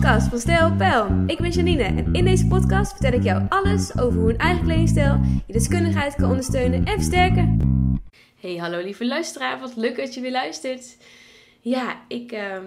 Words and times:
podcast 0.00 0.28
van 0.28 0.38
Stijl 0.38 0.76
Pijl. 0.76 1.24
Ik 1.26 1.38
ben 1.38 1.50
Janine 1.50 1.82
en 1.82 2.14
in 2.14 2.24
deze 2.24 2.46
podcast 2.46 2.92
vertel 2.92 3.12
ik 3.12 3.22
jou 3.22 3.46
alles 3.48 3.98
over 3.98 4.20
hoe 4.20 4.30
een 4.30 4.38
eigen 4.38 4.64
kledingstijl 4.64 5.20
je 5.46 5.52
deskundigheid 5.52 6.14
kan 6.14 6.30
ondersteunen 6.30 6.84
en 6.84 6.94
versterken. 6.94 7.58
Hey, 8.40 8.56
hallo 8.56 8.80
lieve 8.80 9.06
luisteraar, 9.06 9.60
wat 9.60 9.76
leuk 9.76 9.96
dat 9.96 10.14
je 10.14 10.20
weer 10.20 10.30
luistert. 10.30 10.96
Ja, 11.60 12.00
ik 12.08 12.32
ehm, 12.32 12.64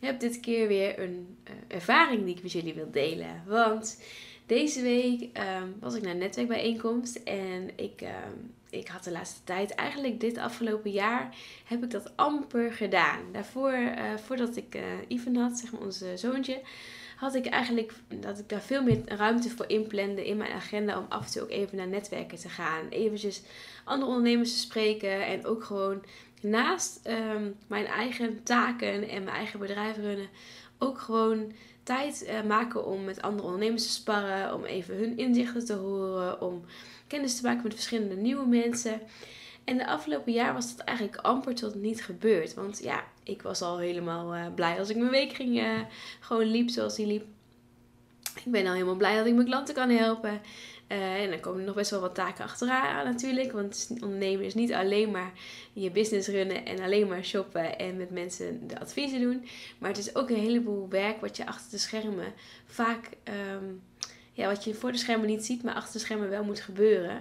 heb 0.00 0.20
dit 0.20 0.40
keer 0.40 0.68
weer 0.68 0.98
een 1.02 1.36
eh, 1.44 1.52
ervaring 1.68 2.24
die 2.24 2.34
ik 2.34 2.42
met 2.42 2.52
jullie 2.52 2.74
wil 2.74 2.90
delen. 2.90 3.42
Want 3.46 4.02
deze 4.46 4.82
week 4.82 5.28
ehm, 5.32 5.68
was 5.80 5.94
ik 5.94 6.02
naar 6.02 6.12
een 6.12 6.18
netwerkbijeenkomst 6.18 7.16
en 7.16 7.70
ik, 7.76 8.00
ehm, 8.00 8.36
ik 8.78 8.88
had 8.88 9.04
de 9.04 9.10
laatste 9.10 9.44
tijd, 9.44 9.74
eigenlijk 9.74 10.20
dit 10.20 10.38
afgelopen 10.38 10.90
jaar, 10.90 11.34
heb 11.64 11.82
ik 11.82 11.90
dat 11.90 12.16
amper 12.16 12.72
gedaan. 12.72 13.20
Daarvoor, 13.32 13.72
uh, 13.72 14.16
voordat 14.24 14.56
ik 14.56 14.74
uh, 14.74 14.82
Ivan 15.08 15.36
had, 15.36 15.58
zeg 15.58 15.72
maar 15.72 15.80
onze 15.80 16.16
zoontje, 16.16 16.60
had 17.16 17.34
ik 17.34 17.46
eigenlijk 17.46 17.92
dat 18.20 18.38
ik 18.38 18.48
daar 18.48 18.60
veel 18.60 18.82
meer 18.82 19.02
ruimte 19.04 19.50
voor 19.50 19.68
inplande 19.68 20.26
in 20.26 20.36
mijn 20.36 20.52
agenda 20.52 20.98
om 20.98 21.06
af 21.08 21.24
en 21.26 21.32
toe 21.32 21.42
ook 21.42 21.50
even 21.50 21.76
naar 21.76 21.88
netwerken 21.88 22.38
te 22.38 22.48
gaan. 22.48 22.88
Eventjes 22.88 23.42
andere 23.84 24.10
ondernemers 24.10 24.52
te 24.52 24.58
spreken 24.58 25.26
en 25.26 25.46
ook 25.46 25.64
gewoon 25.64 26.04
naast 26.40 27.00
um, 27.08 27.56
mijn 27.66 27.86
eigen 27.86 28.42
taken 28.42 29.08
en 29.08 29.24
mijn 29.24 29.36
eigen 29.36 29.58
bedrijf 29.58 29.96
runnen, 29.96 30.28
ook 30.78 30.98
gewoon 30.98 31.52
tijd 31.86 32.26
uh, 32.28 32.42
maken 32.42 32.86
om 32.86 33.04
met 33.04 33.22
andere 33.22 33.46
ondernemers 33.46 33.82
te 33.82 33.92
sparren, 33.92 34.54
om 34.54 34.64
even 34.64 34.96
hun 34.96 35.16
inzichten 35.16 35.64
te 35.64 35.72
horen, 35.72 36.40
om 36.40 36.64
kennis 37.06 37.36
te 37.36 37.42
maken 37.42 37.62
met 37.62 37.74
verschillende 37.74 38.16
nieuwe 38.16 38.46
mensen. 38.46 39.00
En 39.64 39.76
de 39.76 39.86
afgelopen 39.86 40.32
jaar 40.32 40.54
was 40.54 40.76
dat 40.76 40.86
eigenlijk 40.86 41.18
amper 41.18 41.54
tot 41.54 41.74
niet 41.74 42.04
gebeurd. 42.04 42.54
Want 42.54 42.82
ja, 42.82 43.04
ik 43.22 43.42
was 43.42 43.62
al 43.62 43.78
helemaal 43.78 44.34
uh, 44.34 44.46
blij 44.54 44.78
als 44.78 44.88
ik 44.90 44.96
mijn 44.96 45.10
week 45.10 45.32
ging, 45.32 45.58
uh, 45.58 45.80
gewoon 46.20 46.44
liep 46.44 46.68
zoals 46.70 46.96
die 46.96 47.06
liep. 47.06 47.24
Ik 48.44 48.52
ben 48.52 48.66
al 48.66 48.72
helemaal 48.72 48.96
blij 48.96 49.16
dat 49.16 49.26
ik 49.26 49.34
mijn 49.34 49.46
klanten 49.46 49.74
kan 49.74 49.90
helpen. 49.90 50.40
Uh, 50.88 51.22
en 51.22 51.30
dan 51.30 51.40
komen 51.40 51.60
er 51.60 51.66
nog 51.66 51.74
best 51.74 51.90
wel 51.90 52.00
wat 52.00 52.14
taken 52.14 52.44
achteraan 52.44 53.04
natuurlijk. 53.04 53.52
Want 53.52 53.88
ondernemen 53.90 54.44
is 54.44 54.54
niet 54.54 54.72
alleen 54.72 55.10
maar 55.10 55.32
je 55.72 55.90
business 55.90 56.28
runnen 56.28 56.64
en 56.64 56.80
alleen 56.80 57.08
maar 57.08 57.24
shoppen 57.24 57.78
en 57.78 57.96
met 57.96 58.10
mensen 58.10 58.68
de 58.68 58.80
adviezen 58.80 59.20
doen. 59.20 59.46
Maar 59.78 59.90
het 59.90 59.98
is 59.98 60.14
ook 60.16 60.30
een 60.30 60.36
heleboel 60.36 60.88
werk 60.88 61.20
wat 61.20 61.36
je 61.36 61.46
achter 61.46 61.70
de 61.70 61.78
schermen 61.78 62.32
vaak, 62.66 63.10
um, 63.54 63.82
ja, 64.32 64.48
wat 64.48 64.64
je 64.64 64.74
voor 64.74 64.92
de 64.92 64.98
schermen 64.98 65.26
niet 65.26 65.44
ziet, 65.44 65.62
maar 65.62 65.74
achter 65.74 65.92
de 65.92 65.98
schermen 65.98 66.30
wel 66.30 66.44
moet 66.44 66.60
gebeuren. 66.60 67.16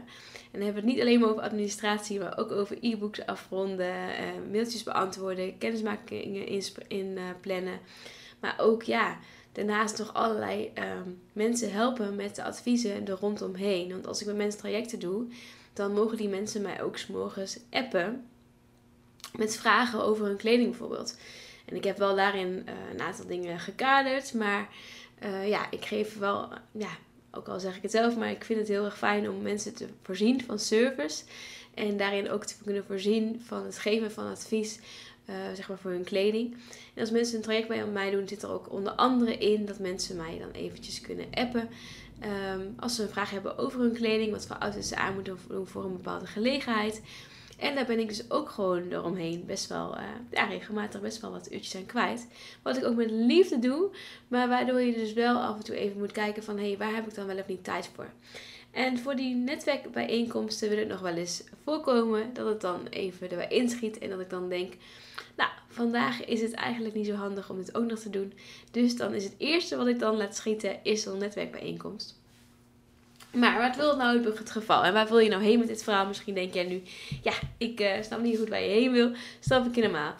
En 0.51 0.61
dan 0.61 0.61
hebben 0.61 0.83
we 0.83 0.89
het 0.89 0.97
niet 0.97 1.01
alleen 1.01 1.19
maar 1.19 1.29
over 1.29 1.43
administratie, 1.43 2.19
maar 2.19 2.37
ook 2.37 2.51
over 2.51 2.77
e-books 2.81 3.25
afronden, 3.25 3.95
uh, 3.95 4.51
mailtjes 4.51 4.83
beantwoorden, 4.83 5.57
kennismakingen 5.57 6.47
inplannen. 6.47 7.67
In, 7.67 7.67
uh, 7.67 7.73
maar 8.39 8.55
ook 8.57 8.83
ja 8.83 9.17
daarnaast 9.55 9.97
nog 9.97 10.13
allerlei 10.13 10.71
um, 10.75 11.21
mensen 11.33 11.71
helpen 11.71 12.15
met 12.15 12.35
de 12.35 12.43
adviezen 12.43 13.07
er 13.07 13.17
rondomheen. 13.19 13.91
Want 13.91 14.07
als 14.07 14.21
ik 14.21 14.27
met 14.27 14.35
mensen 14.35 14.59
trajecten 14.59 14.99
doe, 14.99 15.25
dan 15.73 15.93
mogen 15.93 16.17
die 16.17 16.29
mensen 16.29 16.61
mij 16.61 16.81
ook 16.81 16.97
s'morgens 16.97 17.59
appen 17.69 18.27
met 19.35 19.57
vragen 19.57 20.03
over 20.03 20.25
hun 20.25 20.37
kleding 20.37 20.69
bijvoorbeeld. 20.69 21.17
En 21.65 21.75
ik 21.75 21.83
heb 21.83 21.97
wel 21.97 22.15
daarin 22.15 22.49
uh, 22.49 22.73
een 22.93 23.01
aantal 23.01 23.27
dingen 23.27 23.59
gekaderd, 23.59 24.33
maar 24.33 24.69
uh, 25.23 25.47
ja, 25.47 25.71
ik 25.71 25.85
geef 25.85 26.17
wel, 26.17 26.49
ja, 26.71 26.89
ook 27.31 27.47
al 27.47 27.59
zeg 27.59 27.75
ik 27.75 27.81
het 27.81 27.91
zelf, 27.91 28.15
maar 28.15 28.31
ik 28.31 28.43
vind 28.43 28.59
het 28.59 28.67
heel 28.67 28.85
erg 28.85 28.97
fijn 28.97 29.29
om 29.29 29.41
mensen 29.41 29.73
te 29.73 29.87
voorzien 30.03 30.43
van 30.43 30.59
service. 30.59 31.23
En 31.75 31.97
daarin 31.97 32.29
ook 32.29 32.45
te 32.45 32.55
kunnen 32.63 32.85
voorzien 32.85 33.41
van 33.45 33.65
het 33.65 33.77
geven 33.77 34.11
van 34.11 34.27
advies 34.27 34.79
uh, 35.29 35.35
zeg 35.55 35.67
maar 35.67 35.77
voor 35.77 35.91
hun 35.91 36.03
kleding. 36.03 36.53
En 36.93 37.01
als 37.01 37.11
mensen 37.11 37.35
een 37.35 37.41
traject 37.41 37.67
bij 37.67 37.85
mij 37.85 38.11
doen, 38.11 38.27
zit 38.27 38.43
er 38.43 38.51
ook 38.51 38.71
onder 38.71 38.93
andere 38.93 39.37
in 39.37 39.65
dat 39.65 39.79
mensen 39.79 40.15
mij 40.15 40.37
dan 40.39 40.51
eventjes 40.51 41.01
kunnen 41.01 41.27
appen. 41.31 41.69
Um, 42.23 42.73
als 42.79 42.95
ze 42.95 43.03
een 43.03 43.09
vraag 43.09 43.29
hebben 43.29 43.57
over 43.57 43.79
hun 43.79 43.93
kleding, 43.93 44.31
wat 44.31 44.45
voor 44.45 44.55
outfits 44.55 44.87
ze 44.87 44.95
aan 44.95 45.13
moeten 45.13 45.37
doen 45.47 45.67
voor 45.67 45.83
een 45.83 45.91
bepaalde 45.91 46.27
gelegenheid. 46.27 47.01
En 47.57 47.75
daar 47.75 47.85
ben 47.85 47.99
ik 47.99 48.07
dus 48.07 48.31
ook 48.31 48.49
gewoon 48.49 48.91
eromheen 48.91 49.43
best 49.45 49.67
wel, 49.67 49.97
uh, 49.97 50.03
ja, 50.31 50.45
regelmatig 50.45 51.01
best 51.01 51.21
wel 51.21 51.31
wat 51.31 51.51
uurtjes 51.51 51.75
aan 51.75 51.85
kwijt. 51.85 52.27
Wat 52.61 52.77
ik 52.77 52.85
ook 52.85 52.95
met 52.95 53.11
liefde 53.11 53.59
doe, 53.59 53.89
maar 54.27 54.47
waardoor 54.47 54.81
je 54.81 54.93
dus 54.93 55.13
wel 55.13 55.37
af 55.37 55.57
en 55.57 55.63
toe 55.63 55.75
even 55.75 55.97
moet 55.97 56.11
kijken 56.11 56.43
van, 56.43 56.57
hé, 56.57 56.67
hey, 56.67 56.77
waar 56.77 56.95
heb 56.95 57.07
ik 57.07 57.15
dan 57.15 57.25
wel 57.25 57.37
of 57.37 57.47
niet 57.47 57.63
tijd 57.63 57.89
voor? 57.95 58.09
En 58.75 58.97
voor 58.97 59.15
die 59.15 59.35
netwerkbijeenkomsten 59.35 60.69
wil 60.69 60.77
het 60.77 60.87
nog 60.87 60.99
wel 60.99 61.13
eens 61.13 61.43
voorkomen 61.63 62.33
dat 62.33 62.47
het 62.47 62.61
dan 62.61 62.87
even 62.87 63.29
erbij 63.29 63.47
inschiet 63.47 63.97
en 63.97 64.09
dat 64.09 64.19
ik 64.19 64.29
dan 64.29 64.49
denk, 64.49 64.73
nou, 65.37 65.49
vandaag 65.67 66.25
is 66.25 66.41
het 66.41 66.53
eigenlijk 66.53 66.95
niet 66.95 67.05
zo 67.05 67.13
handig 67.13 67.49
om 67.49 67.57
dit 67.57 67.75
ook 67.75 67.85
nog 67.85 67.99
te 67.99 68.09
doen. 68.09 68.33
Dus 68.71 68.95
dan 68.95 69.13
is 69.13 69.23
het 69.23 69.35
eerste 69.37 69.75
wat 69.75 69.87
ik 69.87 69.99
dan 69.99 70.17
laat 70.17 70.35
schieten, 70.35 70.83
is 70.83 71.01
zo'n 71.01 71.17
netwerkbijeenkomst. 71.17 72.19
Maar 73.35 73.61
wat 73.61 73.75
wil 73.75 73.95
nou 73.95 74.23
het 74.23 74.51
geval? 74.51 74.83
En 74.83 74.93
waar 74.93 75.07
wil 75.07 75.19
je 75.19 75.29
nou 75.29 75.43
heen 75.43 75.59
met 75.59 75.67
dit 75.67 75.83
verhaal? 75.83 76.05
Misschien 76.05 76.33
denk 76.33 76.53
jij 76.53 76.63
nu, 76.63 76.81
ja, 77.23 77.33
ik 77.57 77.79
uh, 77.79 78.01
snap 78.01 78.21
niet 78.21 78.37
goed 78.37 78.49
waar 78.49 78.61
je 78.61 78.69
heen 78.69 78.91
wil. 78.91 79.11
Snap 79.39 79.65
ik 79.65 79.75
helemaal. 79.75 80.13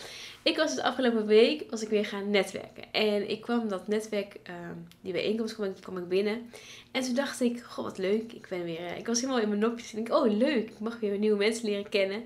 Ik 0.43 0.57
was 0.57 0.75
dus 0.75 0.83
afgelopen 0.83 1.25
week 1.25 1.63
was 1.69 1.81
ik 1.81 1.89
weer 1.89 2.05
gaan 2.05 2.29
netwerken. 2.29 2.83
En 2.91 3.29
ik 3.29 3.41
kwam 3.41 3.67
dat 3.67 3.87
netwerk, 3.87 4.35
uh, 4.49 4.55
die 5.01 5.11
bijeenkomst 5.11 5.53
kwam 5.53 5.67
ik, 5.67 5.75
kwam 5.81 5.97
ik 5.97 6.07
binnen. 6.07 6.49
En 6.91 7.01
toen 7.01 7.15
dacht 7.15 7.41
ik, 7.41 7.61
goh 7.61 7.85
wat 7.85 7.97
leuk. 7.97 8.33
Ik 8.33 8.47
ben 8.49 8.63
weer, 8.63 8.79
uh, 8.79 8.97
ik 8.97 9.07
was 9.07 9.19
helemaal 9.21 9.41
in 9.41 9.49
mijn 9.49 9.59
nopjes. 9.59 9.93
En 9.93 9.99
ik 9.99 10.13
oh 10.13 10.37
leuk, 10.37 10.69
ik 10.69 10.79
mag 10.79 10.99
weer 10.99 11.17
nieuwe 11.17 11.37
mensen 11.37 11.65
leren 11.65 11.89
kennen. 11.89 12.23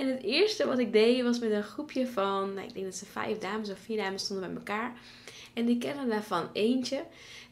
En 0.00 0.08
het 0.08 0.22
eerste 0.22 0.66
wat 0.66 0.78
ik 0.78 0.92
deed 0.92 1.22
was 1.22 1.38
met 1.38 1.50
een 1.50 1.62
groepje 1.62 2.06
van, 2.06 2.54
nou, 2.54 2.66
ik 2.66 2.74
denk 2.74 2.84
dat 2.84 2.94
ze 2.94 3.06
vijf 3.06 3.38
dames 3.38 3.70
of 3.70 3.78
vier 3.78 3.96
dames 3.96 4.24
stonden 4.24 4.48
bij 4.48 4.56
elkaar. 4.56 4.92
En 5.54 5.68
ik 5.68 5.78
kende 5.78 6.06
daarvan 6.06 6.48
eentje. 6.52 6.96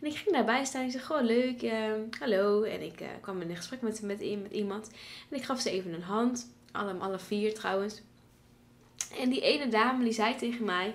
En 0.01 0.07
ik 0.07 0.17
ging 0.17 0.35
daarbij 0.35 0.65
staan. 0.65 0.85
Ik 0.85 0.91
zei, 0.91 1.05
goh, 1.05 1.23
leuk, 1.23 1.63
uh, 1.63 1.93
hallo. 2.19 2.63
En 2.63 2.83
ik 2.83 3.01
uh, 3.01 3.09
kwam 3.21 3.41
in 3.41 3.51
een 3.51 3.57
gesprek 3.57 3.81
met, 3.81 4.03
met, 4.03 4.41
met 4.43 4.53
iemand. 4.53 4.91
En 5.31 5.37
ik 5.37 5.43
gaf 5.43 5.61
ze 5.61 5.71
even 5.71 5.93
een 5.93 6.03
hand. 6.03 6.55
Alle, 6.73 6.93
alle 6.93 7.19
vier 7.19 7.55
trouwens. 7.55 8.03
En 9.19 9.31
die 9.31 9.41
ene 9.41 9.69
dame 9.69 10.05
die 10.05 10.13
zei 10.13 10.37
tegen 10.37 10.65
mij... 10.65 10.95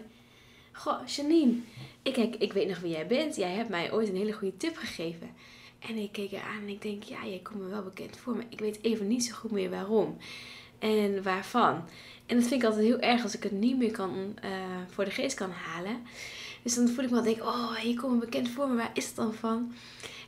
Goh, 0.72 1.08
Janine, 1.08 1.60
ik, 2.02 2.18
ik, 2.18 2.36
ik 2.36 2.54
weet 2.54 2.68
nog 2.68 2.80
wie 2.80 2.92
jij 2.92 3.08
bent. 3.08 3.36
Jij 3.36 3.52
hebt 3.52 3.70
mij 3.70 3.92
ooit 3.92 4.10
een 4.10 4.16
hele 4.16 4.34
goede 4.34 4.58
tip 4.58 4.76
gegeven. 4.76 5.30
En 5.80 5.98
ik 5.98 6.12
keek 6.12 6.32
eraan 6.32 6.62
en 6.62 6.70
ik 6.70 6.82
denk, 6.82 7.04
ja, 7.04 7.26
jij 7.26 7.40
komt 7.44 7.60
me 7.60 7.70
wel 7.70 7.84
bekend 7.84 8.18
voor. 8.18 8.36
Maar 8.36 8.46
ik 8.50 8.60
weet 8.60 8.84
even 8.84 9.08
niet 9.08 9.26
zo 9.26 9.36
goed 9.36 9.52
meer 9.52 9.70
waarom. 9.70 10.18
En 10.84 11.24
waarvan. 11.24 11.84
En 12.26 12.40
dat 12.40 12.48
vind 12.48 12.62
ik 12.62 12.68
altijd 12.68 12.86
heel 12.86 13.00
erg 13.00 13.24
als 13.24 13.36
ik 13.36 13.44
het 13.44 13.52
niet 13.52 13.78
meer 13.78 13.92
kan, 13.92 14.36
uh, 14.46 14.52
voor 14.90 15.06
de 15.06 15.12
geest 15.12 15.36
kan 15.36 15.52
halen. 15.52 16.02
Dus 16.64 16.76
dan 16.76 16.88
voel 16.88 17.04
ik 17.04 17.10
me 17.10 17.18
al 17.18 17.24
denk, 17.24 17.42
oh, 17.42 17.76
hier 17.76 18.00
komt 18.00 18.14
me 18.14 18.20
bekend 18.20 18.50
voor, 18.50 18.68
maar 18.68 18.76
waar 18.76 18.92
is 18.94 19.06
het 19.06 19.16
dan 19.16 19.34
van? 19.34 19.74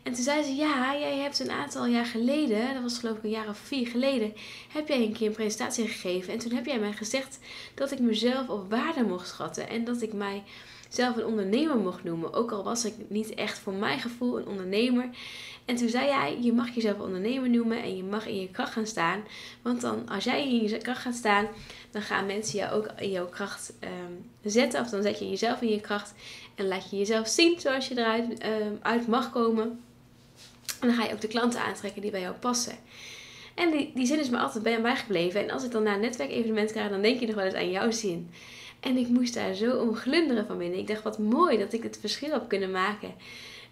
En 0.04 0.14
toen 0.14 0.24
zei 0.24 0.44
ze, 0.44 0.56
ja, 0.56 0.98
jij 1.00 1.18
hebt 1.18 1.40
een 1.40 1.52
aantal 1.52 1.86
jaar 1.86 2.06
geleden, 2.06 2.74
dat 2.74 2.82
was 2.82 3.00
geloof 3.00 3.18
ik 3.18 3.24
een 3.24 3.30
jaar 3.30 3.50
of 3.50 3.58
vier 3.58 3.88
geleden, 3.88 4.34
heb 4.74 4.88
jij 4.88 5.02
een 5.02 5.14
keer 5.14 5.28
een 5.28 5.34
presentatie 5.34 5.88
gegeven. 5.88 6.34
En 6.34 6.40
toen 6.40 6.52
heb 6.52 6.66
jij 6.66 6.80
mij 6.80 6.94
gezegd 6.94 7.40
dat 7.74 7.92
ik 7.92 8.00
mezelf 8.00 8.50
op 8.50 8.70
waarde 8.70 9.04
mocht 9.04 9.28
schatten 9.28 9.70
en 9.70 9.84
dat 9.84 10.02
ik 10.02 10.14
mij 10.14 10.44
zelf 10.90 11.16
een 11.16 11.26
ondernemer 11.26 11.78
mocht 11.78 12.04
noemen. 12.04 12.34
Ook 12.34 12.52
al 12.52 12.64
was 12.64 12.86
ik 12.86 12.94
niet 13.08 13.34
echt 13.34 13.60
voor 13.60 13.74
mijn 13.74 14.00
gevoel 14.00 14.38
een 14.38 14.48
ondernemer. 14.48 15.10
En 15.66 15.76
toen 15.76 15.90
zei 15.90 16.06
jij, 16.06 16.38
je 16.42 16.54
mag 16.54 16.76
jezelf 16.76 17.00
ondernemer 17.00 17.50
noemen 17.50 17.84
en 17.84 17.98
je 17.98 18.04
mag 18.04 18.28
in 18.28 18.42
je 18.42 18.52
kracht 18.52 18.74
gaan 18.74 18.88
staan. 18.88 19.24
Want 19.62 19.82
dan, 19.82 20.10
als 20.10 20.24
jij 20.24 20.48
in 20.48 20.64
je 20.64 20.78
kracht 20.78 21.02
gaat 21.02 21.16
staan, 21.16 21.48
dan 21.92 22.02
gaan 22.02 22.26
mensen 22.26 22.60
jou 22.60 22.74
ook 22.74 22.88
in 23.00 23.12
jouw 23.12 23.30
kracht 23.30 23.74
um, 23.84 24.30
zetten. 24.44 24.82
Of 24.82 24.90
dan 24.90 25.02
zet 25.02 25.20
je 25.20 25.30
jezelf 25.30 25.62
in 25.62 25.70
je 25.70 25.82
kracht 25.82 26.14
en 26.56 26.68
laat 26.68 26.90
je 26.90 26.98
jezelf 26.98 27.28
zien 27.28 27.60
zoals 27.60 27.88
je 27.88 27.98
eruit 27.98 28.46
um, 28.46 28.80
uit 28.82 29.08
mag 29.08 29.32
komen. 29.32 29.80
En 30.80 30.88
dan 30.88 30.94
ga 30.94 31.04
je 31.04 31.14
ook 31.14 31.22
de 31.22 31.28
klanten 31.28 31.62
aantrekken 31.62 32.02
die 32.02 32.12
bij 32.12 32.22
jou 32.22 32.36
passen. 32.36 32.76
En 33.56 33.72
die, 33.72 33.92
die 33.94 34.06
zin 34.06 34.20
is 34.20 34.30
me 34.30 34.38
altijd 34.38 34.64
bij 34.64 34.82
mij 34.82 34.96
gebleven. 34.96 35.42
En 35.42 35.52
als 35.52 35.64
ik 35.64 35.72
dan 35.72 35.84
naar 35.84 35.94
een 35.94 36.02
netwerkevenement 36.02 36.72
ga, 36.72 36.88
dan 36.88 37.02
denk 37.02 37.20
je 37.20 37.26
nog 37.26 37.36
wel 37.36 37.46
eens 37.46 37.54
aan 37.54 37.72
jouw 37.72 37.92
zin. 37.92 38.30
En 38.80 38.98
ik 38.98 39.08
moest 39.08 39.34
daar 39.34 39.54
zo 39.54 39.78
om 39.78 39.96
glunderen 39.96 40.46
van 40.46 40.58
binnen. 40.58 40.80
Ik 40.80 40.88
dacht, 40.88 41.04
wat 41.04 41.20
mooi 41.20 41.58
dat 41.58 41.74
ik 41.74 41.84
het 41.84 41.98
verschil 42.00 42.32
heb 42.32 42.48
kunnen 42.48 42.72
maken. 42.72 43.14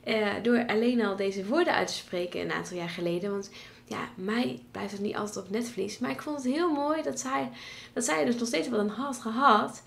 Uh, 0.07 0.27
door 0.41 0.65
alleen 0.67 1.05
al 1.05 1.15
deze 1.15 1.45
woorden 1.45 1.73
uit 1.73 1.87
te 1.87 1.93
spreken 1.93 2.41
een 2.41 2.51
aantal 2.51 2.77
jaar 2.77 2.89
geleden. 2.89 3.31
Want 3.31 3.49
ja, 3.87 4.09
mij 4.15 4.59
blijft 4.71 4.91
het 4.91 5.01
niet 5.01 5.15
altijd 5.15 5.45
op 5.45 5.51
netvlies. 5.51 5.99
Maar 5.99 6.11
ik 6.11 6.21
vond 6.21 6.43
het 6.43 6.53
heel 6.53 6.71
mooi 6.71 7.01
dat 7.01 7.19
zij, 7.19 7.49
dat 7.93 8.03
zij 8.03 8.25
dus 8.25 8.35
nog 8.35 8.47
steeds 8.47 8.69
wel 8.69 8.79
een 8.79 8.89
had 8.89 9.17
gehad. 9.17 9.83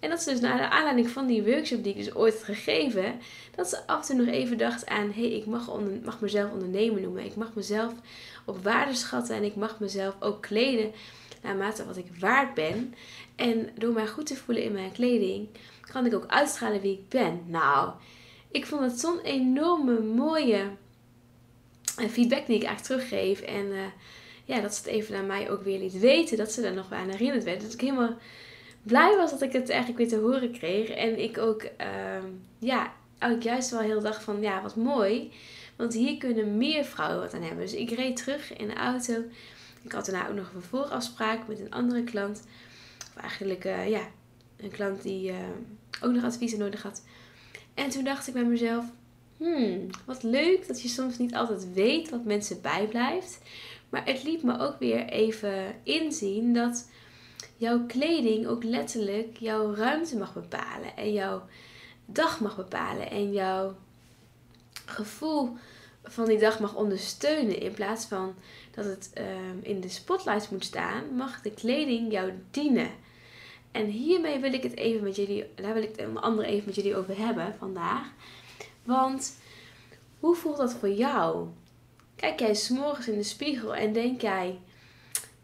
En 0.00 0.10
dat 0.10 0.22
ze 0.22 0.30
dus 0.30 0.40
naar 0.40 0.58
de 0.58 0.68
aanleiding 0.68 1.08
van 1.08 1.26
die 1.26 1.42
workshop 1.42 1.82
die 1.82 1.92
ik 1.92 2.04
dus 2.04 2.14
ooit 2.14 2.34
had 2.34 2.44
gegeven, 2.44 3.20
dat 3.54 3.68
ze 3.68 3.86
af 3.86 4.00
en 4.00 4.06
toe 4.06 4.24
nog 4.24 4.34
even 4.34 4.58
dacht 4.58 4.86
aan, 4.86 5.12
hé, 5.12 5.20
hey, 5.20 5.30
ik 5.30 5.46
mag, 5.46 5.68
onder, 5.68 5.92
mag 6.04 6.20
mezelf 6.20 6.52
ondernemer 6.52 7.00
noemen. 7.00 7.24
Ik 7.24 7.36
mag 7.36 7.54
mezelf 7.54 7.92
op 8.44 8.62
waarde 8.62 8.94
schatten 8.94 9.36
en 9.36 9.44
ik 9.44 9.56
mag 9.56 9.80
mezelf 9.80 10.14
ook 10.20 10.42
kleden 10.42 10.92
naarmate 11.42 11.86
wat 11.86 11.96
ik 11.96 12.06
waard 12.18 12.54
ben. 12.54 12.94
En 13.36 13.68
door 13.74 13.92
mij 13.92 14.06
goed 14.06 14.26
te 14.26 14.36
voelen 14.36 14.64
in 14.64 14.72
mijn 14.72 14.92
kleding, 14.92 15.48
kan 15.92 16.06
ik 16.06 16.14
ook 16.14 16.26
uitstralen 16.26 16.80
wie 16.80 16.92
ik 16.92 17.08
ben. 17.08 17.42
Nou, 17.46 17.90
ik 18.50 18.66
vond 18.66 18.80
het 18.80 19.00
zo'n 19.00 19.20
enorme 19.20 20.00
mooie 20.00 20.70
eh, 21.96 22.08
feedback 22.08 22.46
die 22.46 22.56
ik 22.56 22.64
eigenlijk 22.64 22.82
teruggeef. 22.82 23.40
En 23.40 23.66
uh, 23.66 23.80
ja, 24.44 24.60
dat 24.60 24.74
ze 24.74 24.82
het 24.82 24.90
even 24.90 25.14
naar 25.14 25.24
mij 25.24 25.50
ook 25.50 25.62
weer 25.62 25.78
liet 25.78 25.98
weten. 25.98 26.36
Dat 26.36 26.52
ze 26.52 26.66
er 26.66 26.74
nog 26.74 26.92
aan 26.92 27.08
herinnerd 27.08 27.44
werd. 27.44 27.60
Dat 27.60 27.72
ik 27.72 27.80
helemaal 27.80 28.16
blij 28.82 29.16
was 29.16 29.30
dat 29.30 29.42
ik 29.42 29.52
het 29.52 29.68
eigenlijk 29.68 29.98
weer 29.98 30.08
te 30.08 30.26
horen 30.26 30.52
kreeg. 30.52 30.88
En 30.88 31.18
ik 31.18 31.38
ook, 31.38 31.62
uh, 31.62 32.24
ja, 32.58 32.92
ik 33.20 33.42
juist 33.42 33.70
wel 33.70 33.80
heel 33.80 34.00
dag 34.00 34.22
van, 34.22 34.40
ja, 34.40 34.62
wat 34.62 34.76
mooi. 34.76 35.32
Want 35.76 35.94
hier 35.94 36.18
kunnen 36.18 36.56
meer 36.56 36.84
vrouwen 36.84 37.20
wat 37.20 37.34
aan 37.34 37.42
hebben. 37.42 37.64
Dus 37.64 37.74
ik 37.74 37.90
reed 37.90 38.16
terug 38.16 38.56
in 38.56 38.68
de 38.68 38.74
auto. 38.74 39.14
Ik 39.82 39.92
had 39.92 40.06
daarna 40.06 40.28
ook 40.28 40.34
nog 40.34 40.52
een 40.54 40.62
voorafspraak 40.62 41.48
met 41.48 41.60
een 41.60 41.70
andere 41.70 42.04
klant. 42.04 42.42
Of 43.16 43.22
eigenlijk, 43.22 43.64
uh, 43.64 43.88
ja, 43.88 44.08
een 44.56 44.70
klant 44.70 45.02
die 45.02 45.30
uh, 45.30 45.36
ook 46.02 46.12
nog 46.12 46.24
adviezen 46.24 46.58
nodig 46.58 46.82
had. 46.82 47.02
En 47.78 47.88
toen 47.88 48.04
dacht 48.04 48.26
ik 48.26 48.34
bij 48.34 48.44
mezelf, 48.44 48.84
hmm, 49.36 49.86
wat 50.04 50.22
leuk 50.22 50.66
dat 50.66 50.82
je 50.82 50.88
soms 50.88 51.18
niet 51.18 51.34
altijd 51.34 51.72
weet 51.72 52.10
wat 52.10 52.24
mensen 52.24 52.60
bijblijft. 52.60 53.38
Maar 53.88 54.06
het 54.06 54.22
liet 54.22 54.42
me 54.42 54.58
ook 54.58 54.78
weer 54.78 55.04
even 55.08 55.74
inzien 55.82 56.54
dat 56.54 56.88
jouw 57.56 57.86
kleding 57.86 58.46
ook 58.46 58.64
letterlijk 58.64 59.36
jouw 59.36 59.74
ruimte 59.74 60.16
mag 60.16 60.34
bepalen. 60.34 60.96
En 60.96 61.12
jouw 61.12 61.42
dag 62.06 62.40
mag 62.40 62.56
bepalen. 62.56 63.10
En 63.10 63.32
jouw 63.32 63.76
gevoel 64.84 65.56
van 66.04 66.24
die 66.24 66.38
dag 66.38 66.60
mag 66.60 66.74
ondersteunen. 66.74 67.60
In 67.60 67.72
plaats 67.72 68.04
van 68.04 68.34
dat 68.74 68.84
het 68.84 69.10
um, 69.18 69.58
in 69.62 69.80
de 69.80 69.88
spotlights 69.88 70.48
moet 70.48 70.64
staan, 70.64 71.16
mag 71.16 71.40
de 71.40 71.50
kleding 71.50 72.12
jou 72.12 72.32
dienen. 72.50 72.90
En 73.72 73.86
hiermee 73.86 74.38
wil 74.38 74.52
ik 74.52 74.62
het 74.62 74.76
even 74.76 75.02
met 75.02 75.16
jullie, 75.16 75.44
daar 75.54 75.74
wil 75.74 75.82
ik 75.82 75.96
het 75.96 76.06
onder 76.06 76.22
andere 76.22 76.48
even 76.48 76.66
met 76.66 76.74
jullie 76.74 76.96
over 76.96 77.18
hebben 77.18 77.54
vandaag. 77.58 78.12
Want 78.84 79.38
hoe 80.18 80.34
voelt 80.34 80.56
dat 80.56 80.74
voor 80.74 80.90
jou? 80.90 81.48
Kijk 82.16 82.40
jij 82.40 82.54
s'morgens 82.54 83.08
in 83.08 83.18
de 83.18 83.22
spiegel 83.22 83.74
en 83.74 83.92
denk 83.92 84.20
jij, 84.20 84.58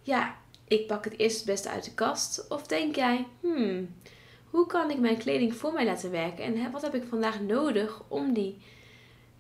ja, 0.03 0.37
ik 0.69 0.87
pak 0.87 1.05
het 1.05 1.19
eerst 1.19 1.37
het 1.37 1.47
beste 1.47 1.69
uit 1.69 1.85
de 1.85 1.95
kast? 1.95 2.49
Of 2.49 2.67
denk 2.67 2.97
jij, 2.97 3.27
hmm, 3.41 3.95
hoe 4.51 4.67
kan 4.67 4.91
ik 4.91 4.99
mijn 4.99 5.19
kleding 5.19 5.55
voor 5.55 5.73
mij 5.73 5.85
laten 5.85 6.11
werken? 6.11 6.45
En 6.45 6.71
wat 6.71 6.83
heb 6.83 6.95
ik 6.95 7.05
vandaag 7.09 7.41
nodig 7.41 8.03
om 8.09 8.33
die 8.33 8.57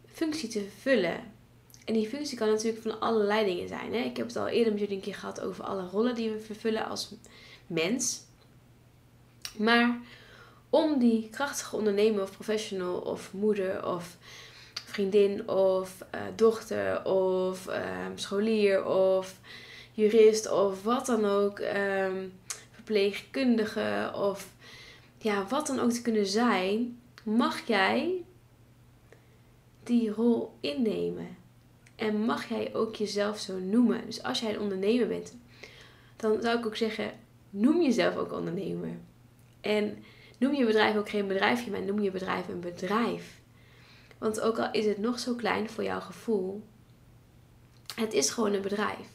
functie 0.07 0.49
te 0.49 0.61
vervullen? 0.61 1.33
En 1.85 1.95
die 1.95 2.09
functie 2.09 2.39
kan 2.39 2.49
natuurlijk 2.49 2.83
van 2.83 3.01
allerlei 3.01 3.45
dingen 3.45 3.69
zijn. 3.69 3.95
Hè? 3.95 3.99
Ik 3.99 4.17
heb 4.17 4.27
het 4.27 4.37
al 4.37 4.49
eerder 4.49 4.73
met 4.73 4.81
jullie 4.81 4.97
een 4.97 5.03
keer 5.03 5.15
gehad 5.15 5.41
over 5.41 5.65
alle 5.65 5.89
rollen 5.89 6.15
die 6.15 6.31
we 6.31 6.39
vervullen 6.39 6.87
als 6.87 7.15
mens. 7.67 8.24
Maar 9.57 9.99
om 10.71 10.99
die 10.99 11.29
krachtige 11.31 11.77
ondernemer 11.77 12.23
of 12.23 12.33
professional 12.33 12.99
of 12.99 13.33
moeder 13.33 13.87
of 13.87 14.17
vriendin 14.85 15.49
of 15.49 16.05
uh, 16.15 16.21
dochter 16.37 17.05
of 17.05 17.67
um, 17.67 18.19
scholier 18.19 18.85
of 18.87 19.39
jurist 19.93 20.51
of 20.51 20.83
wat 20.83 21.07
dan 21.07 21.25
ook, 21.25 21.59
um, 21.59 22.33
verpleegkundige 22.71 24.13
of 24.15 24.49
ja, 25.19 25.47
wat 25.49 25.67
dan 25.67 25.81
ook 25.81 25.91
te 25.91 26.03
kunnen 26.03 26.27
zijn, 26.27 26.99
mag 27.23 27.67
jij 27.67 28.23
die 29.83 30.11
rol 30.11 30.53
innemen. 30.61 31.37
En 31.97 32.21
mag 32.21 32.49
jij 32.49 32.75
ook 32.75 32.95
jezelf 32.95 33.39
zo 33.39 33.59
noemen. 33.59 34.01
Dus 34.07 34.23
als 34.23 34.41
jij 34.41 34.55
een 34.55 34.61
ondernemer 34.61 35.09
bent, 35.09 35.37
dan 36.17 36.43
zou 36.43 36.59
ik 36.59 36.67
ook 36.67 36.77
zeggen: 36.77 37.13
noem 37.51 37.83
jezelf 37.83 38.17
ook 38.17 38.33
ondernemer. 38.33 38.97
En 39.65 40.05
noem 40.39 40.55
je 40.55 40.65
bedrijf 40.65 40.97
ook 40.97 41.09
geen 41.09 41.27
bedrijfje, 41.27 41.71
maar 41.71 41.83
noem 41.83 42.01
je 42.01 42.11
bedrijf 42.11 42.49
een 42.49 42.61
bedrijf. 42.61 43.41
Want 44.19 44.41
ook 44.41 44.59
al 44.59 44.69
is 44.73 44.87
het 44.87 44.99
nog 44.99 45.19
zo 45.19 45.35
klein 45.35 45.71
voor 45.71 45.85
jouw 45.85 46.01
gevoel, 46.01 46.65
het 47.95 48.13
is 48.13 48.31
gewoon 48.31 48.53
een 48.53 48.63
bedrijf. 48.63 49.09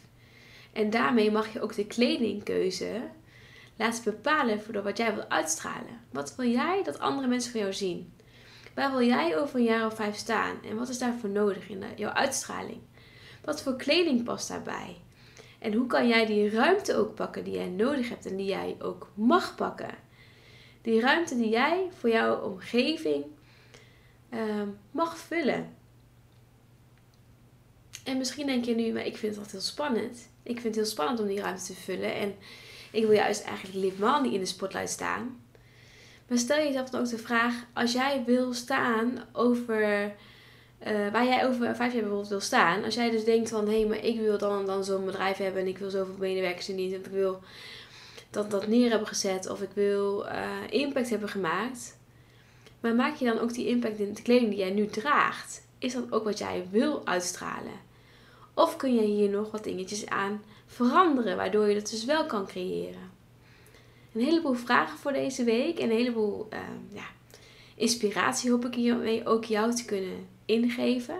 En 0.74 0.90
daarmee 0.90 1.31
mag 1.31 1.54
je 1.54 1.62
ook 1.62 1.75
de 1.75 1.88
kledingkeuze 1.88 3.01
laten 3.75 4.04
bepalen 4.04 4.62
voor 4.62 4.84
wat 4.84 4.98
jij 4.98 5.16
wilt 5.16 5.30
uitstralen. 5.30 6.01
Wat 6.12 6.36
wil 6.36 6.50
jij 6.50 6.84
dat 6.84 7.00
andere 7.00 7.28
mensen 7.28 7.52
van 7.52 7.60
jou 7.60 7.74
zien? 7.74 8.13
Waar 8.75 8.92
wil 8.92 9.07
jij 9.07 9.38
over 9.38 9.60
een 9.60 9.66
jaar 9.66 9.86
of 9.86 9.95
vijf 9.95 10.16
staan? 10.16 10.63
En 10.63 10.78
wat 10.78 10.90
is 10.90 11.00
daarvoor 11.00 11.30
nodig 11.30 11.69
in 11.69 11.84
jouw 11.95 12.12
uitstraling? 12.12 12.80
Wat 13.44 13.62
voor 13.62 13.75
kleding 13.75 14.24
past 14.24 14.48
daarbij? 14.48 15.02
En 15.60 15.74
hoe 15.74 15.88
kan 15.88 16.07
jij 16.07 16.25
die 16.25 16.50
ruimte 16.50 16.95
ook 16.95 17.16
pakken 17.16 17.44
die 17.44 17.54
jij 17.54 17.69
nodig 17.69 18.10
hebt 18.10 18.25
en 18.25 18.36
die 18.36 18.45
jij 18.48 18.75
ook 18.80 19.12
mag 19.13 19.56
pakken? 19.56 20.07
Die 20.81 21.00
ruimte 21.00 21.38
die 21.38 21.50
jij 21.50 21.90
voor 21.98 22.10
jouw 22.10 22.42
omgeving 22.42 23.26
uh, 24.34 24.62
mag 24.92 25.18
vullen. 25.18 25.78
En 28.04 28.18
misschien 28.18 28.46
denk 28.48 28.66
je 28.66 28.76
nu, 28.76 28.94
maar 28.94 29.06
ik 29.06 29.18
vind 29.18 29.36
dat 29.36 29.52
heel 29.52 29.62
spannend. 29.62 30.30
Ik 30.44 30.60
vind 30.60 30.64
het 30.64 30.76
heel 30.76 30.94
spannend 30.94 31.20
om 31.20 31.28
die 31.28 31.42
ruimte 31.42 31.66
te 31.66 31.74
vullen. 31.74 32.14
En 32.14 32.36
ik 32.92 33.06
wil 33.06 33.12
juist 33.12 33.44
eigenlijk 33.44 33.78
helemaal 33.78 34.22
niet 34.22 34.34
in 34.34 34.40
de 34.40 34.46
spotlight 34.46 34.90
staan. 34.90 35.42
Maar 36.28 36.38
stel 36.38 36.58
jezelf 36.58 36.90
dan 36.90 37.02
ook 37.02 37.10
de 37.10 37.18
vraag, 37.18 37.54
als 37.74 37.92
jij 37.92 38.24
wil 38.26 38.54
staan 38.54 39.24
over, 39.31 40.04
uh, 40.88 41.12
waar 41.12 41.26
jij 41.26 41.48
over 41.48 41.76
vijf 41.76 41.94
jaar 41.94 42.02
bijvoorbeeld 42.02 42.28
wil 42.28 42.40
staan. 42.40 42.84
Als 42.84 42.94
jij 42.94 43.10
dus 43.10 43.24
denkt 43.24 43.50
van, 43.50 43.68
hé, 43.68 43.80
hey, 43.80 43.86
maar 43.86 44.04
ik 44.04 44.20
wil 44.20 44.38
dan, 44.38 44.66
dan 44.66 44.84
zo'n 44.84 45.06
bedrijf 45.06 45.38
hebben 45.38 45.62
en 45.62 45.68
ik 45.68 45.78
wil 45.78 45.90
zoveel 45.90 46.16
medewerkers 46.18 46.70
in 46.70 46.76
dienst. 46.76 46.96
En 46.96 47.00
ik 47.00 47.12
wil 47.12 47.40
dat 48.30 48.52
dat 48.52 48.68
neer 48.68 48.90
hebben 48.90 49.08
gezet 49.08 49.50
of 49.50 49.62
ik 49.62 49.70
wil 49.74 50.26
uh, 50.26 50.50
impact 50.70 51.10
hebben 51.10 51.30
gemaakt. 51.30 51.98
Maar 52.80 52.96
maak 52.96 53.16
je 53.16 53.26
dan 53.26 53.40
ook 53.40 53.54
die 53.54 53.68
impact 53.68 54.00
in 54.00 54.14
de 54.14 54.22
kleding 54.22 54.50
die 54.50 54.60
jij 54.60 54.72
nu 54.72 54.86
draagt? 54.86 55.68
Is 55.78 55.94
dat 55.94 56.12
ook 56.12 56.24
wat 56.24 56.38
jij 56.38 56.68
wil 56.72 57.06
uitstralen? 57.06 57.88
Of 58.54 58.76
kun 58.76 58.96
je 58.96 59.02
hier 59.02 59.30
nog 59.30 59.52
wat 59.52 59.64
dingetjes 59.64 60.06
aan 60.06 60.42
veranderen, 60.66 61.38
waardoor 61.38 61.68
je 61.68 61.74
dat 61.74 61.90
dus 61.90 62.06
wel 62.06 62.26
kan 62.26 62.48
creëren? 62.48 63.12
Een 64.14 64.22
heleboel 64.22 64.54
vragen 64.54 64.98
voor 64.98 65.14
deze 65.14 65.44
week 65.44 65.80
en 65.80 65.90
een 65.90 65.98
heleboel 65.98 66.48
uh, 66.54 66.60
ja, 66.94 67.06
inspiratie 67.76 68.52
hoop 68.52 68.66
ik 68.66 68.74
hiermee 68.74 69.26
ook 69.26 69.44
jou 69.44 69.76
te 69.76 69.86
kunnen 69.86 70.28
ingeven. 70.46 71.20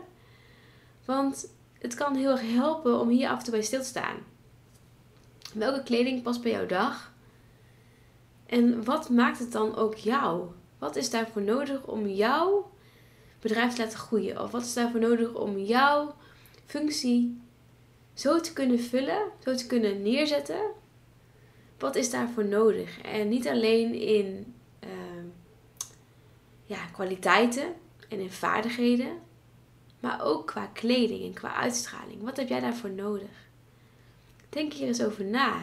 Want 1.06 1.54
het 1.80 1.94
kan 1.94 2.16
heel 2.16 2.32
erg 2.32 2.54
helpen 2.54 3.00
om 3.00 3.10
hier 3.10 3.30
af 3.30 3.38
en 3.38 3.44
toe 3.44 3.54
bij 3.54 3.62
stil 3.62 3.80
te 3.80 3.86
staan. 3.86 4.18
Welke 5.54 5.84
kleding 5.84 6.22
past 6.22 6.42
bij 6.42 6.52
jouw 6.52 6.66
dag? 6.66 7.14
En 8.46 8.84
wat 8.84 9.10
maakt 9.10 9.40
het 9.40 9.52
dan 9.52 9.76
ook 9.76 9.96
jou? 9.96 10.48
Wat 10.78 10.96
is 10.96 11.10
daarvoor 11.10 11.42
nodig 11.42 11.86
om 11.86 12.08
jouw 12.08 12.72
bedrijf 13.40 13.74
te 13.74 13.82
laten 13.82 14.00
groeien? 14.00 14.42
Of 14.42 14.52
wat 14.52 14.62
is 14.62 14.74
daarvoor 14.74 15.00
nodig 15.00 15.34
om 15.34 15.58
jouw 15.58 16.16
functie 16.66 17.42
zo 18.14 18.40
te 18.40 18.54
kunnen 18.54 18.80
vullen, 18.80 19.32
zo 19.44 19.56
te 19.56 19.68
kunnen 19.68 20.02
neerzetten? 20.02 20.72
Wat 21.78 21.96
is 21.96 22.10
daarvoor 22.10 22.46
nodig? 22.46 23.02
En 23.02 23.30
niet 23.30 23.48
alleen 23.48 23.94
in 23.94 24.56
uh, 24.84 24.90
ja, 26.66 26.86
kwaliteiten 26.86 27.74
en 28.10 28.20
in 28.20 28.32
vaardigheden, 28.32 29.20
maar 30.00 30.22
ook 30.24 30.48
qua 30.48 30.66
kleding 30.66 31.24
en 31.24 31.34
qua 31.34 31.54
uitstraling. 31.54 32.24
Wat 32.24 32.38
heb 32.38 32.48
jij 32.48 32.60
daarvoor 32.60 32.92
nodig? 32.92 33.49
Denk 34.50 34.74
hier 34.74 34.88
eens 34.88 35.04
over 35.04 35.26
na. 35.26 35.54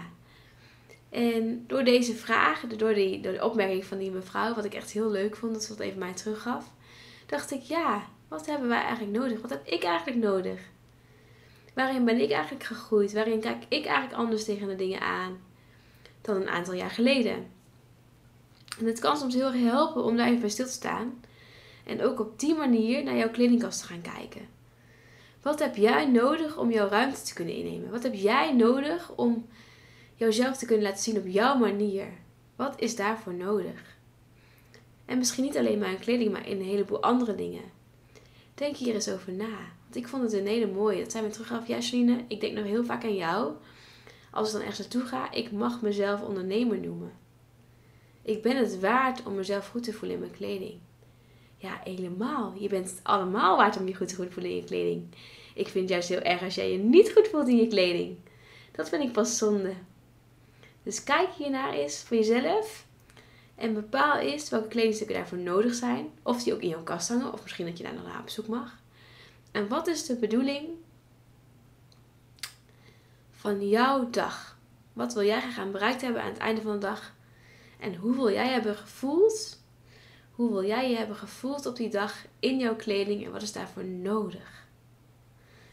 En 1.11 1.65
door 1.67 1.85
deze 1.85 2.15
vraag, 2.15 2.61
door, 2.61 2.95
die, 2.95 3.21
door 3.21 3.33
de 3.33 3.45
opmerking 3.45 3.85
van 3.85 3.99
die 3.99 4.11
mevrouw, 4.11 4.55
wat 4.55 4.65
ik 4.65 4.75
echt 4.75 4.91
heel 4.91 5.11
leuk 5.11 5.37
vond, 5.37 5.53
dat 5.53 5.63
ze 5.63 5.69
dat 5.69 5.87
even 5.87 5.99
mij 5.99 6.13
teruggaf, 6.13 6.73
dacht 7.27 7.51
ik, 7.51 7.63
ja, 7.63 8.07
wat 8.29 8.47
hebben 8.47 8.69
wij 8.69 8.81
eigenlijk 8.81 9.19
nodig? 9.19 9.41
Wat 9.41 9.51
heb 9.51 9.67
ik 9.67 9.83
eigenlijk 9.83 10.19
nodig? 10.19 10.61
Waarin 11.75 12.05
ben 12.05 12.21
ik 12.21 12.31
eigenlijk 12.31 12.65
gegroeid? 12.65 13.13
Waarin 13.13 13.41
kijk 13.41 13.65
ik 13.69 13.85
eigenlijk 13.85 14.19
anders 14.19 14.45
tegen 14.45 14.69
de 14.69 14.77
dingen 14.77 15.01
aan 15.01 15.39
dan 16.21 16.37
een 16.37 16.49
aantal 16.49 16.75
jaar 16.75 16.91
geleden? 16.91 17.47
En 18.79 18.87
het 18.87 18.99
kan 18.99 19.17
soms 19.17 19.35
heel 19.35 19.47
erg 19.53 19.63
helpen 19.63 20.05
om 20.05 20.17
daar 20.17 20.27
even 20.27 20.41
bij 20.41 20.49
stil 20.49 20.67
te 20.67 20.73
staan. 20.73 21.21
En 21.85 22.03
ook 22.03 22.21
op 22.21 22.39
die 22.39 22.55
manier 22.55 23.05
naar 23.05 23.17
jouw 23.17 23.31
kledingkast 23.31 23.81
te 23.81 23.87
gaan 23.87 24.03
kijken. 24.03 24.56
Wat 25.47 25.59
heb 25.59 25.77
jij 25.77 26.07
nodig 26.07 26.59
om 26.59 26.71
jouw 26.71 26.89
ruimte 26.89 27.23
te 27.23 27.35
kunnen 27.35 27.55
innemen? 27.55 27.91
Wat 27.91 28.03
heb 28.03 28.15
jij 28.15 28.55
nodig 28.55 29.13
om 29.17 29.47
jouzelf 30.15 30.57
te 30.57 30.67
kunnen 30.67 30.85
laten 30.85 31.03
zien 31.03 31.17
op 31.17 31.27
jouw 31.27 31.57
manier? 31.59 32.07
Wat 32.57 32.81
is 32.81 32.97
daarvoor 32.97 33.35
nodig? 33.35 33.97
En 35.05 35.19
misschien 35.19 35.45
niet 35.45 35.57
alleen 35.57 35.79
maar 35.79 35.91
in 35.91 35.99
kleding, 35.99 36.33
maar 36.33 36.49
in 36.49 36.61
een 36.61 36.67
heleboel 36.67 37.03
andere 37.03 37.35
dingen. 37.35 37.63
Denk 38.55 38.77
hier 38.77 38.95
eens 38.95 39.09
over 39.09 39.33
na. 39.33 39.59
Want 39.83 39.97
ik 39.97 40.09
vond 40.09 40.23
het 40.23 40.33
een 40.33 40.47
hele 40.47 40.73
mooie. 40.73 41.03
Dat 41.03 41.13
zei 41.13 41.25
me 41.25 41.31
teruggaf. 41.31 41.69
Ja, 41.69 41.79
Janine, 41.79 42.25
ik 42.29 42.41
denk 42.41 42.57
nog 42.57 42.65
heel 42.65 42.85
vaak 42.85 43.05
aan 43.05 43.17
jou. 43.17 43.53
Als 44.31 44.47
ik 44.47 44.53
dan 44.53 44.63
ergens 44.63 44.79
naartoe 44.79 45.03
ga, 45.03 45.33
ik 45.33 45.53
mag 45.53 45.83
mezelf 45.83 46.23
ondernemer 46.23 46.79
noemen. 46.79 47.13
Ik 48.23 48.43
ben 48.43 48.57
het 48.57 48.81
waard 48.81 49.23
om 49.23 49.35
mezelf 49.35 49.69
goed 49.69 49.83
te 49.83 49.93
voelen 49.93 50.17
in 50.17 50.23
mijn 50.23 50.37
kleding. 50.37 50.79
Ja, 51.57 51.81
helemaal. 51.85 52.55
Je 52.59 52.69
bent 52.69 52.91
het 52.91 53.01
allemaal 53.03 53.57
waard 53.57 53.77
om 53.77 53.89
je 53.89 53.95
goed 53.95 54.09
te 54.09 54.15
voelen 54.15 54.51
in 54.51 54.57
je 54.57 54.65
kleding. 54.65 55.15
Ik 55.55 55.69
vind 55.69 55.75
het 55.75 55.89
juist 55.89 56.09
heel 56.09 56.21
erg 56.21 56.43
als 56.43 56.55
jij 56.55 56.73
je 56.73 56.79
niet 56.79 57.13
goed 57.13 57.29
voelt 57.29 57.49
in 57.49 57.57
je 57.57 57.67
kleding. 57.67 58.17
Dat 58.73 58.89
vind 58.89 59.03
ik 59.03 59.13
pas 59.13 59.39
zonde. 59.39 59.75
Dus 60.83 61.05
kijk 61.05 61.29
hiernaar 61.33 61.73
eens 61.73 62.03
voor 62.03 62.17
jezelf. 62.17 62.87
En 63.55 63.75
bepaal 63.75 64.19
eens 64.19 64.49
welke 64.49 64.69
kledingstukken 64.69 65.17
daarvoor 65.17 65.39
nodig 65.39 65.75
zijn. 65.75 66.11
Of 66.23 66.43
die 66.43 66.55
ook 66.55 66.61
in 66.61 66.69
jouw 66.69 66.83
kast 66.83 67.09
hangen. 67.09 67.33
Of 67.33 67.43
misschien 67.43 67.67
dat 67.67 67.79
je 67.79 67.85
daar 67.85 67.95
nog 67.95 68.05
naar 68.05 68.25
op 68.39 68.47
mag. 68.47 68.79
En 69.53 69.69
wat 69.69 69.87
is 69.87 70.07
de 70.07 70.17
bedoeling 70.17 70.69
van 73.31 73.69
jouw 73.69 74.11
dag? 74.11 74.59
Wat 74.93 75.15
wil 75.15 75.25
jij 75.25 75.41
gaan 75.41 75.73
bereikt 75.73 76.01
hebben 76.01 76.23
aan 76.23 76.33
het 76.33 76.39
einde 76.39 76.63
van 76.63 76.73
de 76.73 76.79
dag? 76.79 77.15
En 77.81 77.95
hoe 77.95 78.15
wil 78.15 78.31
jij 78.31 78.49
hebben 78.49 78.77
gevoeld 78.77 79.59
Hoe 80.37 80.51
wil 80.51 80.65
jij 80.65 80.91
je 80.91 80.97
hebben 80.97 81.17
gevoeld 81.17 81.67
op 81.67 81.77
die 81.77 81.89
dag 81.89 82.25
in 82.41 82.59
jouw 82.59 82.77
kleding 82.77 83.25
en 83.25 83.33
wat 83.33 83.43
is 83.43 83.53
daarvoor 83.53 83.85
nodig? 83.85 84.67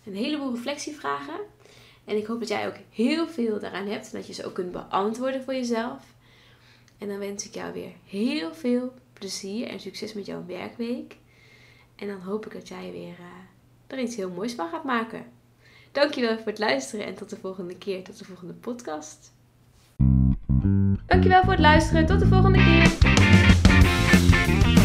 Een 0.06 0.16
heleboel 0.16 0.54
reflectievragen. 0.54 1.40
En 2.06 2.18
ik 2.18 2.26
hoop 2.26 2.40
dat 2.40 2.48
jij 2.48 2.68
ook 2.68 2.76
heel 2.90 3.28
veel 3.28 3.60
daaraan 3.60 3.88
hebt 3.88 4.12
en 4.12 4.18
dat 4.18 4.28
je 4.28 4.34
ze 4.34 4.46
ook 4.46 4.54
kunt 4.54 4.72
beantwoorden 4.72 5.44
voor 5.44 5.54
jezelf. 5.54 6.04
En 6.98 7.08
dan 7.08 7.18
wens 7.18 7.46
ik 7.46 7.54
jou 7.54 7.74
weer 7.74 7.92
heel 8.06 8.54
veel 8.54 8.94
plezier 9.14 9.68
en 9.68 9.80
succes 9.80 10.14
met 10.14 10.26
jouw 10.26 10.46
werkweek. 10.46 11.18
En 11.96 12.08
dan 12.08 12.20
hoop 12.20 12.46
ik 12.46 12.54
dat 12.54 12.68
jij 12.68 12.92
weer 12.92 13.18
uh, 13.20 13.26
er 13.88 14.00
iets 14.00 14.16
heel 14.16 14.30
moois 14.30 14.54
van 14.54 14.70
gaat 14.70 14.84
maken. 14.84 15.26
Dankjewel 15.92 16.38
voor 16.38 16.48
het 16.48 16.60
luisteren 16.60 17.06
en 17.06 17.16
tot 17.16 17.30
de 17.30 17.38
volgende 17.38 17.78
keer, 17.78 18.04
tot 18.04 18.18
de 18.20 18.26
volgende 18.26 18.54
podcast. 18.54 19.32
Dankjewel 21.06 21.42
voor 21.42 21.52
het 21.52 21.62
luisteren, 21.62 22.06
tot 22.06 22.20
de 22.20 22.28
volgende 22.28 22.58
keer. 22.58 23.53
Thank 24.46 24.68
you. 24.68 24.83